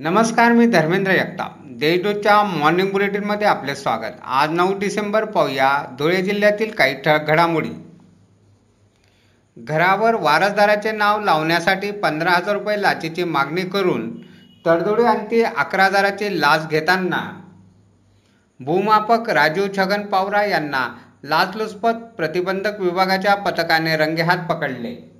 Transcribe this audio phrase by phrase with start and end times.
[0.00, 4.16] नमस्कार मी धर्मेंद्र जगताप देशदूतच्या मॉर्निंग बुलेटिनमध्ये आपले स्वागत.
[4.24, 5.68] आज नऊ डिसेंबर पाहूया
[5.98, 7.70] धुळे जिल्ह्यातील काही ठळक घडामोडी.
[9.56, 14.10] घरावर वारसदाराचे नाव लावण्यासाठी पंधरा हजार रुपये लाचेची मागणी करून
[14.66, 17.22] तडजोडी आणती अकरा हजाराची लाच घेताना.
[18.60, 20.88] भूमापक राजीव छगन पावरा यांना
[21.24, 25.13] लाचलुचपत प्रतिबंधक विभागाच्या पथकाने रंगेहात पकडले.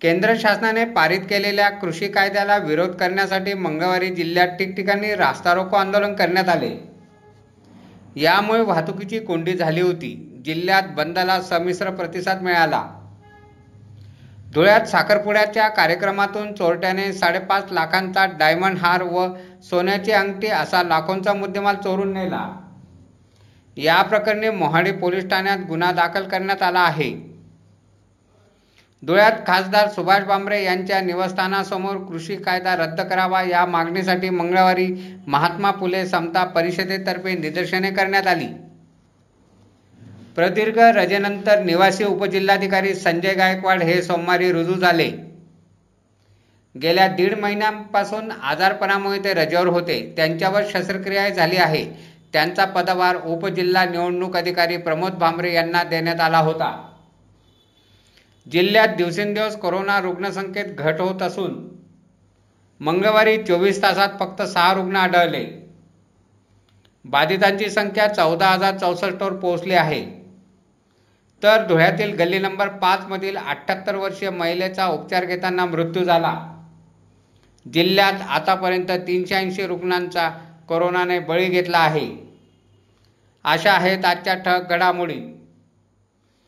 [0.00, 6.48] केंद्र शासनाने पारित केलेल्या कृषी कायद्याला विरोध करण्यासाठी मंगळवारी जिल्ह्यात ठिकठिकाणी रास्ता रोको आंदोलन करण्यात
[6.48, 6.90] आले.
[8.16, 10.42] यामुळे वाहतुकीची कोंडी झाली होती.
[10.44, 12.84] जिल्ह्यात बंदला संमिश्र प्रतिसाद मिळाला.
[14.54, 19.34] धुळ्यात साखरपुड्याच्या कार्यक्रमातून चोरट्याने साडेपाच लाखांचा डायमंड हार व
[19.70, 22.60] सोन्याची अंगठी असा लाखोंचा मुद्देमाल चोरून नेला.
[23.76, 27.27] या प्रकरणी मोहाडी पोलीस ठाण्यात गुन्हा दाखल करण्यात आला आहे.
[29.06, 36.06] धुळ्यात खासदार सुभाष भामरे यांच्या निवासस्थानासमोर कृषी कायदा रद्द करावा या मागणीसाठी मंगळवारी महात्मा फुले
[36.06, 38.46] समता परिषदेतर्फे निदर्शने करण्यात आली.
[40.34, 45.10] प्रदीर्घ रजेनंतर निवासी उपजिल्हाधिकारी संजय गायकवाड हे सोमवारी रुजू झाले.
[46.82, 50.12] गेल्या दीड महिन्यांपासून आजारपणामुळे ते रजेवर होते.
[50.16, 51.84] त्यांच्यावर शस्त्रक्रिया झाली आहे.
[52.32, 56.87] त्यांचा पदभार उपजिल्हा निवडणूक अधिकारी प्रमोद भामरे यांना देण्यात आला होता.
[58.52, 61.68] जिल्ह्यात दिवसेंदिवस कोरोना रुग्णसंख्येत घट होत असून
[62.80, 65.68] मंगळवारी चोवीस तासात फक्त सहा रुग्ण आढळले.
[67.04, 70.04] बाधितांची संख्या चौदा हजार चौसष्टवर पोहोचली आहे.
[71.42, 76.62] तर धुळ्यातील गल्ली नंबर पाचमधील अठ्ठ्याहत्तर वर्षीय महिलेचा उपचार घेताना मृत्यू झाला.
[77.72, 80.28] जिल्ह्यात आतापर्यंत तीनशे ऐंशी रुग्णांचा
[80.68, 82.08] कोरोनाने बळी घेतला आहे.
[83.44, 85.37] अशा आहेत आजच्या ठळक घडामोडी.